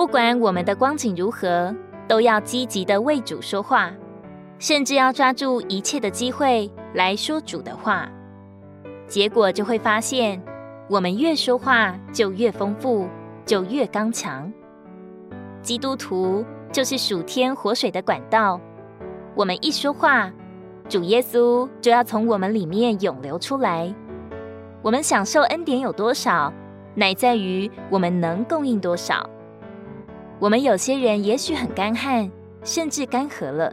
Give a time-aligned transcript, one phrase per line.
[0.00, 1.76] 不管我们的光景如何，
[2.08, 3.92] 都要积极的为主说话，
[4.58, 8.08] 甚至要抓住一切的机会来说主的话。
[9.06, 10.42] 结果就会发现，
[10.88, 13.06] 我们越说话就越丰富，
[13.44, 14.50] 就越刚强。
[15.60, 18.58] 基督徒就是属天活水的管道，
[19.34, 20.32] 我们一说话，
[20.88, 23.94] 主耶稣就要从我们里面涌流出来。
[24.80, 26.50] 我们享受恩典有多少，
[26.94, 29.28] 乃在于我们能供应多少。
[30.40, 32.30] 我们有些人也许很干旱，
[32.64, 33.70] 甚至干涸了。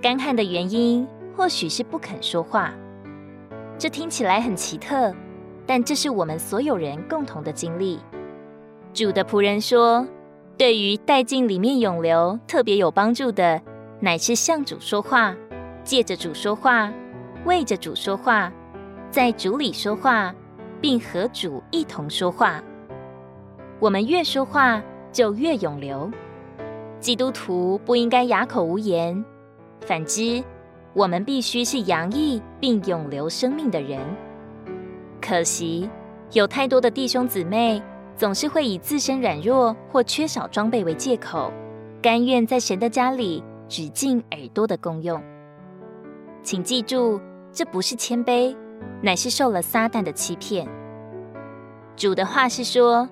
[0.00, 1.06] 干旱的原因，
[1.36, 2.72] 或许是不肯说话。
[3.76, 5.14] 这听起来很奇特，
[5.66, 8.00] 但这是我们所有人共同的经历。
[8.94, 10.06] 主的仆人说，
[10.56, 13.60] 对于带进里面涌流特别有帮助的，
[14.00, 15.36] 乃是向主说话，
[15.84, 16.90] 借着主说话，
[17.44, 18.50] 为着主说话，
[19.10, 20.34] 在主里说话，
[20.80, 22.62] 并和主一同说话。
[23.78, 24.82] 我们越说话，
[25.12, 26.10] 就越永流。
[26.98, 29.24] 基督徒不应该哑口无言，
[29.82, 30.42] 反之。
[30.94, 33.98] 我们必须是洋溢并永流生命的人。
[35.22, 35.88] 可惜，
[36.32, 37.82] 有太多的弟兄姊妹
[38.14, 41.50] 总是会以自身软弱或缺少装备为借口，
[42.02, 45.18] 甘愿在神的家里只进耳朵的功用。
[46.42, 47.18] 请记住，
[47.50, 48.54] 这不是谦卑，
[49.00, 50.68] 乃是受了撒旦的欺骗。
[51.96, 53.08] 主的话是说，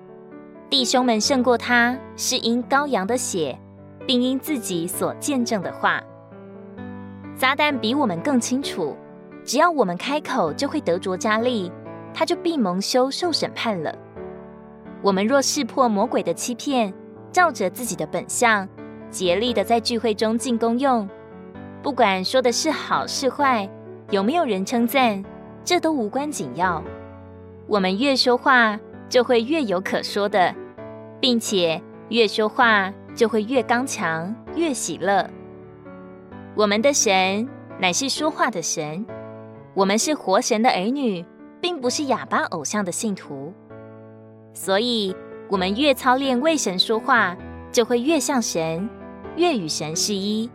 [0.71, 3.59] 弟兄们胜过他，是因羔羊的血，
[4.07, 6.01] 并因自己所见证的话。
[7.35, 8.95] 撒旦比我们更清楚，
[9.43, 11.69] 只要我们开口，就会得着加利，
[12.13, 13.93] 他就必蒙羞受审判了。
[15.01, 16.93] 我们若识破魔鬼的欺骗，
[17.33, 18.65] 照着自己的本相，
[19.09, 21.05] 竭力的在聚会中进功用，
[21.83, 23.69] 不管说的是好是坏，
[24.09, 25.21] 有没有人称赞，
[25.65, 26.81] 这都无关紧要。
[27.67, 30.55] 我们越说话，就会越有可说的，
[31.21, 35.29] 并且越说话就会越刚强，越喜乐。
[36.55, 37.47] 我们的神
[37.79, 39.05] 乃是说话的神，
[39.75, 41.23] 我们是活神的儿女，
[41.61, 43.53] 并不是哑巴偶像的信徒。
[44.53, 45.15] 所以，
[45.47, 47.37] 我们越操练为神说话，
[47.71, 48.89] 就会越像神，
[49.37, 50.49] 越与神是一，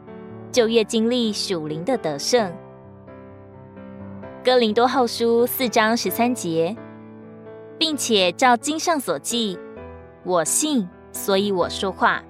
[0.50, 2.52] 就越经历属灵的得胜。
[4.44, 6.76] 哥林多后书四章十三节，
[7.78, 9.58] 并且照经上所记，
[10.26, 12.22] 我信，所以我说话。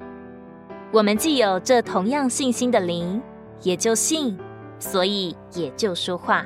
[0.93, 3.21] 我们既有这同样信心的灵。
[3.63, 4.39] 也就信，
[4.79, 6.45] 所以也就说话。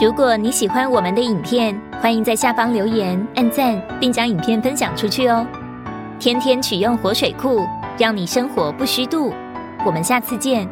[0.00, 5.46] 如果你喜欢我们的影片，欢迎在下方留言、按赞，并将影片分享出去哦。
[6.18, 7.64] 天天取用活水库，
[7.96, 9.32] 让你生活不虚度。
[9.86, 10.68] 我们下次见。